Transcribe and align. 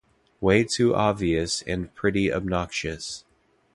Way 0.39 0.63
too 0.63 0.95
obvious 0.95 1.61
and 1.61 1.93
pretty 1.93 2.33
obnoxious. 2.33 3.23